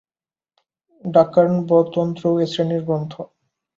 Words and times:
ডাকার্ণবতন্ত্রও 1.03 2.33
এ 2.39 2.45
শ্রেণির 2.51 2.81
গ্রন্থ। 2.87 3.13